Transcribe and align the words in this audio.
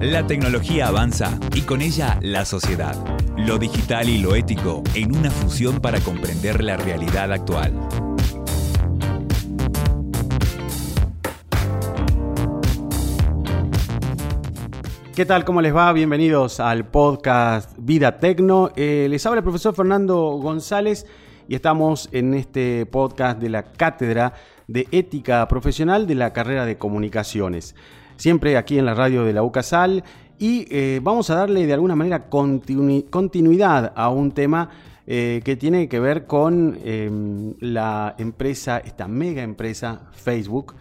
La 0.00 0.26
tecnología 0.26 0.88
avanza 0.88 1.38
y 1.54 1.60
con 1.60 1.82
ella 1.82 2.18
la 2.22 2.46
sociedad. 2.46 2.96
Lo 3.36 3.58
digital 3.58 4.08
y 4.08 4.16
lo 4.16 4.34
ético 4.34 4.82
en 4.94 5.14
una 5.14 5.30
fusión 5.30 5.78
para 5.78 6.00
comprender 6.00 6.64
la 6.64 6.78
realidad 6.78 7.30
actual. 7.30 7.74
¿Qué 15.14 15.26
tal? 15.26 15.44
¿Cómo 15.44 15.60
les 15.60 15.76
va? 15.76 15.92
Bienvenidos 15.92 16.60
al 16.60 16.86
podcast 16.86 17.70
Vida 17.76 18.18
Tecno. 18.18 18.70
Eh, 18.76 19.06
les 19.10 19.26
habla 19.26 19.40
el 19.40 19.44
profesor 19.44 19.74
Fernando 19.74 20.16
González 20.38 21.04
y 21.46 21.54
estamos 21.54 22.08
en 22.12 22.32
este 22.32 22.86
podcast 22.86 23.38
de 23.38 23.50
la 23.50 23.64
Cátedra 23.64 24.32
de 24.66 24.88
Ética 24.92 25.46
Profesional 25.46 26.06
de 26.06 26.14
la 26.14 26.32
carrera 26.32 26.64
de 26.64 26.78
Comunicaciones. 26.78 27.74
Siempre 28.20 28.58
aquí 28.58 28.78
en 28.78 28.84
la 28.84 28.92
radio 28.92 29.24
de 29.24 29.32
la 29.32 29.42
UCASAL 29.42 30.04
y 30.38 30.66
eh, 30.68 31.00
vamos 31.02 31.30
a 31.30 31.36
darle 31.36 31.66
de 31.66 31.72
alguna 31.72 31.96
manera 31.96 32.28
continuidad 32.28 33.94
a 33.96 34.10
un 34.10 34.32
tema 34.32 34.68
eh, 35.06 35.40
que 35.42 35.56
tiene 35.56 35.88
que 35.88 36.00
ver 36.00 36.26
con 36.26 36.78
em, 36.84 37.54
la 37.60 38.14
empresa, 38.18 38.76
esta 38.76 39.08
mega 39.08 39.42
empresa 39.42 40.02
Facebook 40.12 40.74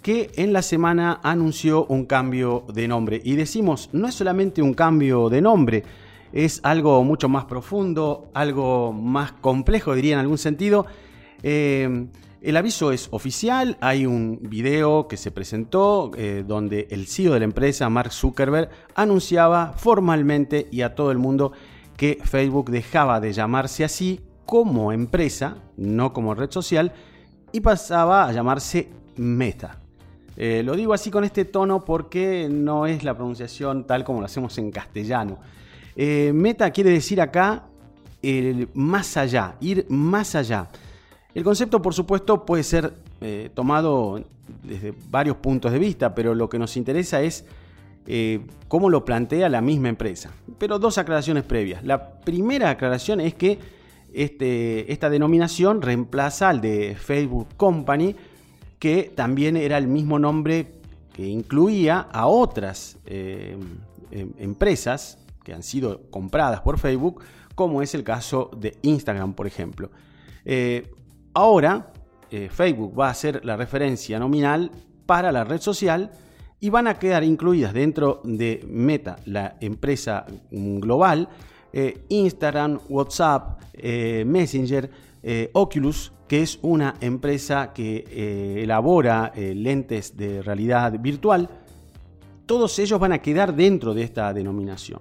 que 0.00 0.30
en 0.36 0.54
la 0.54 0.62
semana 0.62 1.20
anunció 1.22 1.84
un 1.84 2.06
cambio 2.06 2.64
de 2.72 2.88
nombre. 2.88 3.20
Y 3.22 3.36
decimos, 3.36 3.90
no 3.92 4.08
es 4.08 4.14
solamente 4.14 4.62
un 4.62 4.72
cambio 4.72 5.28
de 5.28 5.42
nombre, 5.42 5.84
es 6.32 6.60
algo 6.62 7.04
mucho 7.04 7.28
más 7.28 7.44
profundo, 7.44 8.30
algo 8.32 8.94
más 8.94 9.32
complejo, 9.32 9.94
diría 9.94 10.14
en 10.14 10.20
algún 10.20 10.38
sentido. 10.38 10.86
Eh, 11.42 12.06
el 12.42 12.56
aviso 12.56 12.92
es 12.92 13.08
oficial, 13.12 13.78
hay 13.80 14.04
un 14.04 14.38
video 14.42 15.08
que 15.08 15.16
se 15.16 15.30
presentó 15.30 16.10
eh, 16.16 16.44
donde 16.46 16.86
el 16.90 17.06
CEO 17.06 17.32
de 17.32 17.40
la 17.40 17.44
empresa, 17.44 17.88
Mark 17.88 18.12
Zuckerberg, 18.12 18.68
anunciaba 18.94 19.72
formalmente 19.76 20.68
y 20.70 20.82
a 20.82 20.94
todo 20.94 21.10
el 21.10 21.18
mundo 21.18 21.52
que 21.96 22.18
Facebook 22.22 22.70
dejaba 22.70 23.20
de 23.20 23.32
llamarse 23.32 23.84
así 23.84 24.20
como 24.44 24.92
empresa, 24.92 25.56
no 25.76 26.12
como 26.12 26.34
red 26.34 26.50
social, 26.50 26.92
y 27.52 27.60
pasaba 27.60 28.26
a 28.26 28.32
llamarse 28.32 28.90
Meta. 29.16 29.80
Eh, 30.36 30.62
lo 30.62 30.76
digo 30.76 30.92
así 30.92 31.10
con 31.10 31.24
este 31.24 31.46
tono 31.46 31.86
porque 31.86 32.48
no 32.50 32.86
es 32.86 33.02
la 33.02 33.14
pronunciación 33.14 33.86
tal 33.86 34.04
como 34.04 34.20
lo 34.20 34.26
hacemos 34.26 34.58
en 34.58 34.70
castellano. 34.70 35.38
Eh, 35.96 36.32
meta 36.34 36.70
quiere 36.70 36.90
decir 36.90 37.20
acá 37.22 37.64
más 38.74 39.16
allá, 39.16 39.54
ir 39.60 39.86
más 39.88 40.34
allá. 40.34 40.68
El 41.36 41.44
concepto, 41.44 41.82
por 41.82 41.92
supuesto, 41.92 42.46
puede 42.46 42.62
ser 42.62 42.94
eh, 43.20 43.50
tomado 43.52 44.24
desde 44.62 44.94
varios 45.10 45.36
puntos 45.36 45.70
de 45.70 45.78
vista, 45.78 46.14
pero 46.14 46.34
lo 46.34 46.48
que 46.48 46.58
nos 46.58 46.78
interesa 46.78 47.20
es 47.20 47.44
cómo 48.68 48.88
lo 48.88 49.04
plantea 49.04 49.48
la 49.48 49.60
misma 49.60 49.88
empresa. 49.88 50.30
Pero 50.58 50.78
dos 50.78 50.96
aclaraciones 50.96 51.42
previas. 51.42 51.84
La 51.84 52.20
primera 52.20 52.70
aclaración 52.70 53.20
es 53.20 53.34
que 53.34 53.58
este, 54.14 54.90
esta 54.90 55.10
denominación 55.10 55.82
reemplaza 55.82 56.48
al 56.48 56.62
de 56.62 56.96
Facebook 56.98 57.48
Company, 57.58 58.16
que 58.78 59.12
también 59.14 59.58
era 59.58 59.76
el 59.76 59.88
mismo 59.88 60.18
nombre 60.18 60.72
que 61.12 61.26
incluía 61.26 62.06
a 62.12 62.26
otras 62.26 62.96
eh, 63.04 63.58
em, 64.10 64.32
empresas 64.38 65.18
que 65.44 65.52
han 65.52 65.62
sido 65.62 66.02
compradas 66.10 66.60
por 66.60 66.78
Facebook, 66.78 67.22
como 67.54 67.82
es 67.82 67.94
el 67.94 68.04
caso 68.04 68.50
de 68.56 68.76
Instagram, 68.82 69.34
por 69.34 69.46
ejemplo. 69.46 69.90
Eh, 70.44 70.90
ahora, 71.36 71.92
eh, 72.30 72.48
Facebook 72.50 72.98
va 72.98 73.10
a 73.10 73.14
ser 73.14 73.44
la 73.44 73.56
referencia 73.56 74.18
nominal 74.18 74.70
para 75.06 75.30
la 75.30 75.44
red 75.44 75.60
social 75.60 76.10
y 76.58 76.70
van 76.70 76.88
a 76.88 76.98
quedar 76.98 77.22
incluidas 77.22 77.72
dentro 77.72 78.20
de 78.24 78.64
Meta, 78.68 79.16
la 79.26 79.56
empresa 79.60 80.26
global, 80.50 81.28
Instagram, 82.08 82.80
WhatsApp, 82.88 83.60
Messenger, 84.24 84.90
Oculus, 85.52 86.12
que 86.26 86.42
es 86.42 86.58
una 86.62 86.94
empresa 87.00 87.72
que 87.72 88.04
eh, 88.08 88.62
elabora 88.62 89.32
eh, 89.34 89.54
lentes 89.54 90.16
de 90.16 90.42
realidad 90.42 90.98
virtual, 90.98 91.48
todos 92.46 92.78
ellos 92.78 92.98
van 92.98 93.12
a 93.12 93.22
quedar 93.22 93.54
dentro 93.54 93.94
de 93.94 94.02
esta 94.02 94.32
denominación. 94.32 95.00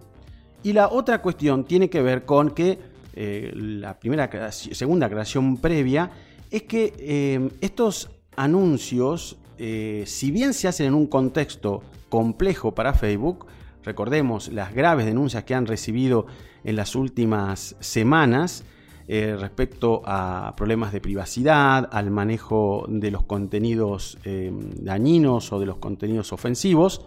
Y 0.64 0.74
la 0.74 0.90
otra 0.90 1.22
cuestión 1.22 1.64
tiene 1.66 1.90
que 1.90 2.02
ver 2.02 2.26
con 2.26 2.52
que 2.52 2.80
eh, 3.16 3.52
la 3.56 4.00
primera 4.00 4.52
segunda 4.52 5.10
creación 5.10 5.58
previa 5.58 6.12
es 6.52 6.64
que 6.64 7.50
estos 7.62 8.10
anuncios, 8.36 9.38
si 9.58 10.32
bien 10.32 10.54
se 10.54 10.68
hacen 10.68 10.88
en 10.88 10.94
un 10.94 11.08
contexto 11.08 11.82
complejo 12.10 12.74
para 12.74 12.94
Facebook, 12.94 13.48
recordemos 13.84 14.50
las 14.50 14.74
graves 14.74 15.06
denuncias 15.06 15.44
que 15.44 15.56
han 15.56 15.66
recibido 15.66 16.28
en 16.64 16.76
las 16.76 16.96
últimas 16.96 17.76
semanas, 17.80 18.64
eh, 19.08 19.38
respecto 19.40 20.02
a 20.04 20.56
problemas 20.58 20.92
de 20.92 21.00
privacidad, 21.00 21.88
al 21.92 22.10
manejo 22.10 22.86
de 22.88 23.12
los 23.12 23.24
contenidos 23.24 24.18
eh, 24.26 24.52
dañinos 24.82 25.54
o 25.54 25.60
de 25.60 25.68
los 25.68 25.78
contenidos 25.78 26.34
ofensivos, 26.34 27.06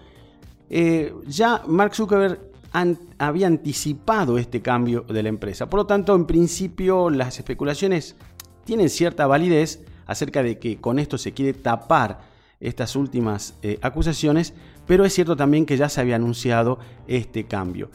eh, 0.71 1.13
ya 1.27 1.63
Mark 1.67 1.97
Zuckerberg 1.97 2.48
había 3.19 3.47
anticipado 3.47 4.39
este 4.39 4.63
cambio 4.63 5.03
de 5.03 5.23
la 5.23 5.29
empresa. 5.29 5.69
Por 5.69 5.81
lo 5.81 5.87
tanto, 5.87 6.15
en 6.15 6.27
principio 6.27 7.11
las 7.11 7.39
especulaciones 7.39 8.17
tienen 8.65 8.91
cierta 8.91 9.27
validez 9.27 9.85
acerca 10.07 10.43
de 10.43 10.59
que 10.59 10.81
con 10.81 10.99
esto 10.99 11.19
se 11.19 11.33
quiere 11.33 11.53
tapar 11.55 12.21
estas 12.61 12.97
últimas 12.97 13.55
acusaciones, 13.83 14.55
pero 14.87 15.05
es 15.05 15.13
cierto 15.13 15.37
también 15.37 15.67
que 15.67 15.77
ya 15.77 15.89
se 15.89 16.01
había 16.01 16.17
anunciado 16.17 16.79
este 17.07 17.45
cambio. 17.45 17.91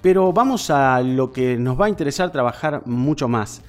Pero 0.00 0.32
vamos 0.32 0.70
a 0.70 1.00
lo 1.02 1.32
que 1.32 1.56
nos 1.56 1.80
va 1.80 1.86
a 1.86 1.88
interesar 1.88 2.30
trabajar 2.30 2.86
mucho 2.86 3.28
más. 3.28 3.62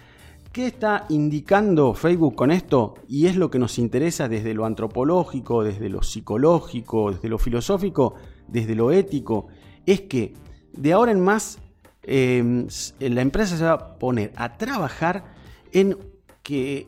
¿Qué 0.51 0.67
está 0.67 1.05
indicando 1.09 1.93
Facebook 1.93 2.35
con 2.35 2.51
esto? 2.51 2.95
Y 3.07 3.27
es 3.27 3.35
lo 3.35 3.51
que 3.51 3.59
nos 3.59 3.77
interesa 3.77 4.27
desde 4.27 4.53
lo 4.53 4.65
antropológico, 4.65 5.63
desde 5.63 5.89
lo 5.89 6.01
psicológico, 6.01 7.11
desde 7.11 7.29
lo 7.29 7.37
filosófico, 7.37 8.15
desde 8.47 8.75
lo 8.75 8.91
ético. 8.91 9.47
Es 9.85 10.01
que 10.01 10.33
de 10.73 10.93
ahora 10.93 11.11
en 11.11 11.21
más 11.21 11.59
em, 12.03 12.67
la 12.99 13.21
empresa 13.21 13.57
se 13.57 13.63
va 13.63 13.73
a 13.73 13.99
poner 13.99 14.31
a 14.35 14.57
trabajar 14.57 15.23
en 15.71 15.97
que 16.43 16.87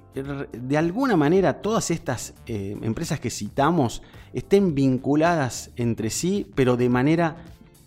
de 0.53 0.77
alguna 0.77 1.15
manera 1.15 1.61
todas 1.61 1.91
estas 1.91 2.33
em, 2.47 2.83
empresas 2.83 3.19
que 3.19 3.29
citamos 3.29 4.01
estén 4.33 4.73
vinculadas 4.73 5.71
entre 5.75 6.09
sí, 6.09 6.49
pero 6.55 6.77
de 6.77 6.89
manera 6.89 7.37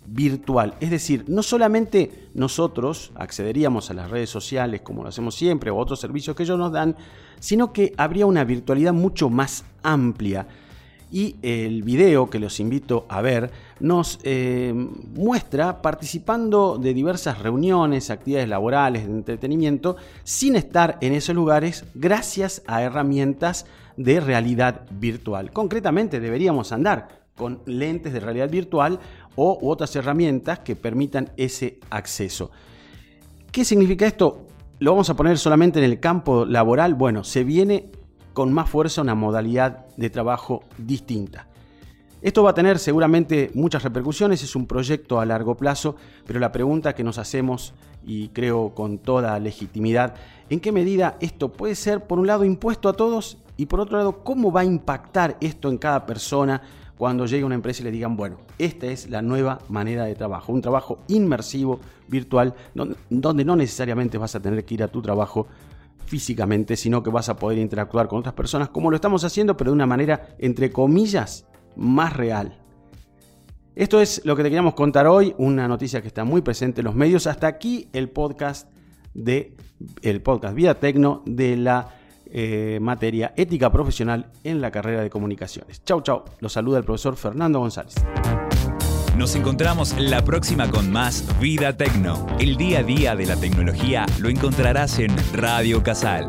virtual. 0.06 0.74
Es 0.80 0.90
decir, 0.90 1.24
no 1.28 1.42
solamente 1.42 2.28
nosotros 2.34 3.12
accederíamos 3.14 3.90
a 3.90 3.94
las 3.94 4.10
redes 4.10 4.30
sociales 4.30 4.82
como 4.82 5.02
lo 5.02 5.08
hacemos 5.08 5.34
siempre 5.34 5.70
o 5.70 5.78
a 5.78 5.82
otros 5.82 6.00
servicios 6.00 6.36
que 6.36 6.42
ellos 6.42 6.58
nos 6.58 6.72
dan, 6.72 6.96
sino 7.40 7.72
que 7.72 7.92
habría 7.96 8.26
una 8.26 8.44
virtualidad 8.44 8.92
mucho 8.92 9.30
más 9.30 9.64
amplia. 9.82 10.46
Y 11.14 11.36
el 11.42 11.84
video 11.84 12.28
que 12.28 12.40
los 12.40 12.58
invito 12.58 13.06
a 13.08 13.22
ver 13.22 13.52
nos 13.78 14.18
eh, 14.24 14.72
muestra 14.74 15.80
participando 15.80 16.76
de 16.76 16.92
diversas 16.92 17.38
reuniones, 17.38 18.10
actividades 18.10 18.48
laborales, 18.48 19.06
de 19.06 19.12
entretenimiento, 19.12 19.94
sin 20.24 20.56
estar 20.56 20.98
en 21.00 21.12
esos 21.12 21.36
lugares 21.36 21.84
gracias 21.94 22.62
a 22.66 22.82
herramientas 22.82 23.64
de 23.96 24.18
realidad 24.18 24.86
virtual. 24.90 25.52
Concretamente 25.52 26.18
deberíamos 26.18 26.72
andar 26.72 27.26
con 27.36 27.60
lentes 27.64 28.12
de 28.12 28.18
realidad 28.18 28.50
virtual 28.50 28.98
o 29.36 29.56
otras 29.62 29.94
herramientas 29.94 30.58
que 30.58 30.74
permitan 30.74 31.30
ese 31.36 31.78
acceso. 31.90 32.50
¿Qué 33.52 33.64
significa 33.64 34.04
esto? 34.04 34.48
¿Lo 34.80 34.90
vamos 34.90 35.08
a 35.10 35.14
poner 35.14 35.38
solamente 35.38 35.78
en 35.78 35.84
el 35.84 36.00
campo 36.00 36.44
laboral? 36.44 36.94
Bueno, 36.94 37.22
se 37.22 37.44
viene 37.44 37.92
con 38.34 38.52
más 38.52 38.68
fuerza 38.68 39.00
una 39.00 39.14
modalidad 39.14 39.86
de 39.96 40.10
trabajo 40.10 40.64
distinta. 40.76 41.46
Esto 42.20 42.42
va 42.42 42.50
a 42.50 42.54
tener 42.54 42.78
seguramente 42.78 43.50
muchas 43.54 43.82
repercusiones, 43.82 44.42
es 44.42 44.56
un 44.56 44.66
proyecto 44.66 45.20
a 45.20 45.26
largo 45.26 45.56
plazo, 45.56 45.96
pero 46.26 46.40
la 46.40 46.52
pregunta 46.52 46.94
que 46.94 47.04
nos 47.04 47.18
hacemos, 47.18 47.74
y 48.04 48.28
creo 48.28 48.74
con 48.74 48.98
toda 48.98 49.38
legitimidad, 49.38 50.14
¿en 50.50 50.60
qué 50.60 50.72
medida 50.72 51.16
esto 51.20 51.52
puede 51.52 51.74
ser, 51.74 52.06
por 52.06 52.18
un 52.18 52.26
lado, 52.26 52.44
impuesto 52.44 52.88
a 52.88 52.94
todos 52.94 53.38
y 53.56 53.66
por 53.66 53.80
otro 53.80 53.98
lado, 53.98 54.24
cómo 54.24 54.50
va 54.50 54.62
a 54.62 54.64
impactar 54.64 55.36
esto 55.40 55.68
en 55.68 55.78
cada 55.78 56.06
persona 56.06 56.62
cuando 56.96 57.26
llegue 57.26 57.44
una 57.44 57.54
empresa 57.54 57.82
y 57.82 57.84
le 57.84 57.90
digan, 57.90 58.16
bueno, 58.16 58.38
esta 58.58 58.86
es 58.86 59.10
la 59.10 59.20
nueva 59.20 59.60
manera 59.68 60.04
de 60.04 60.14
trabajo, 60.14 60.52
un 60.52 60.62
trabajo 60.62 61.00
inmersivo, 61.08 61.80
virtual, 62.08 62.54
donde 63.10 63.44
no 63.44 63.54
necesariamente 63.54 64.18
vas 64.18 64.34
a 64.34 64.40
tener 64.40 64.64
que 64.64 64.74
ir 64.74 64.82
a 64.82 64.88
tu 64.88 65.02
trabajo 65.02 65.46
físicamente, 66.06 66.76
sino 66.76 67.02
que 67.02 67.10
vas 67.10 67.28
a 67.28 67.36
poder 67.36 67.58
interactuar 67.58 68.08
con 68.08 68.18
otras 68.18 68.34
personas 68.34 68.68
como 68.68 68.90
lo 68.90 68.96
estamos 68.96 69.24
haciendo, 69.24 69.56
pero 69.56 69.70
de 69.70 69.74
una 69.74 69.86
manera, 69.86 70.34
entre 70.38 70.70
comillas, 70.70 71.46
más 71.76 72.16
real. 72.16 72.60
Esto 73.74 74.00
es 74.00 74.24
lo 74.24 74.36
que 74.36 74.42
te 74.42 74.50
queríamos 74.50 74.74
contar 74.74 75.06
hoy, 75.06 75.34
una 75.36 75.66
noticia 75.66 76.00
que 76.00 76.08
está 76.08 76.24
muy 76.24 76.42
presente 76.42 76.80
en 76.80 76.84
los 76.84 76.94
medios. 76.94 77.26
Hasta 77.26 77.48
aquí 77.48 77.88
el 77.92 78.08
podcast 78.08 78.70
de 79.14 79.56
el 80.02 80.22
podcast 80.22 80.54
Vida 80.54 80.78
Tecno 80.78 81.22
de 81.26 81.56
la 81.56 81.88
eh, 82.26 82.78
materia 82.80 83.32
ética 83.36 83.70
profesional 83.72 84.30
en 84.44 84.60
la 84.60 84.70
carrera 84.70 85.02
de 85.02 85.10
comunicaciones. 85.10 85.82
Chau, 85.84 86.02
chau. 86.02 86.24
Los 86.40 86.52
saluda 86.52 86.78
el 86.78 86.84
profesor 86.84 87.16
Fernando 87.16 87.58
González. 87.58 87.94
Nos 89.16 89.36
encontramos 89.36 89.94
la 89.96 90.24
próxima 90.24 90.68
con 90.68 90.90
más 90.90 91.24
Vida 91.38 91.76
Tecno. 91.76 92.26
El 92.40 92.56
día 92.56 92.80
a 92.80 92.82
día 92.82 93.14
de 93.14 93.26
la 93.26 93.36
tecnología 93.36 94.06
lo 94.18 94.28
encontrarás 94.28 94.98
en 94.98 95.14
Radio 95.32 95.84
Casal. 95.84 96.26